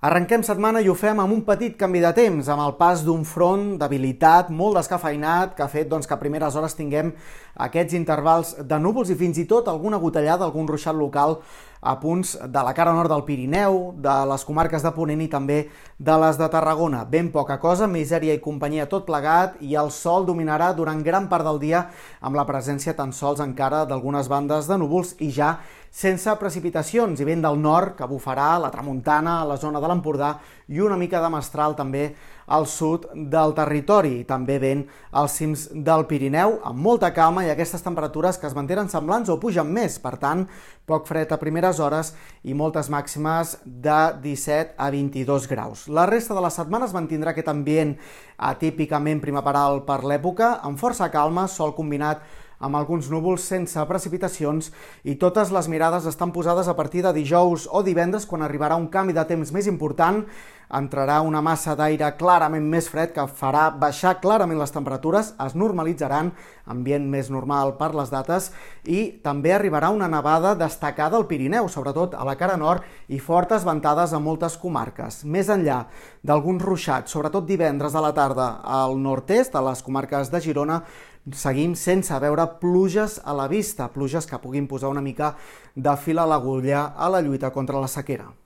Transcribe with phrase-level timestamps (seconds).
[0.00, 3.20] Arrenquem setmana i ho fem amb un petit canvi de temps, amb el pas d'un
[3.28, 7.10] front d'habilitat molt descafeinat que ha fet doncs, que a primeres hores tinguem
[7.66, 11.42] aquests intervals de núvols i fins i tot alguna gotellada, algun ruixat local
[11.80, 15.58] a punts de la cara nord del Pirineu, de les comarques de Ponent i també
[15.98, 17.04] de les de Tarragona.
[17.08, 21.44] Ben poca cosa, misèria i companyia tot plegat i el sol dominarà durant gran part
[21.48, 21.86] del dia
[22.20, 25.56] amb la presència tan sols encara d'algunes bandes de núvols i ja
[25.90, 30.36] sense precipitacions i vent del nord que bufarà la tramuntana a la zona de l'Empordà
[30.70, 32.12] i una mica de mestral també
[32.50, 34.84] al sud del territori, també vent
[35.14, 39.38] als cims del Pirineu, amb molta calma i aquestes temperatures que es mantenen semblants o
[39.42, 40.46] pugen més, per tant,
[40.86, 41.38] poc fred a
[41.70, 45.88] primeres hores i moltes màximes de 17 a 22 graus.
[45.88, 47.96] La resta de la setmana es mantindrà aquest ambient
[48.38, 52.22] atípicament primaveral per l'època, amb força calma, sol combinat
[52.60, 54.70] amb alguns núvols sense precipitacions
[55.04, 58.88] i totes les mirades estan posades a partir de dijous o divendres quan arribarà un
[58.88, 60.26] canvi de temps més important,
[60.76, 66.30] entrarà una massa d'aire clarament més fred que farà baixar clarament les temperatures, es normalitzaran,
[66.70, 68.50] ambient més normal per les dates,
[68.84, 73.66] i també arribarà una nevada destacada al Pirineu, sobretot a la cara nord, i fortes
[73.66, 75.24] ventades a moltes comarques.
[75.24, 75.84] Més enllà
[76.22, 80.82] d'alguns ruixats, sobretot divendres a la tarda al nord-est, a les comarques de Girona,
[81.36, 85.34] seguim sense veure pluges a la vista, pluges que puguin posar una mica
[85.74, 88.39] de fil a l'agulla a la lluita contra la sequera.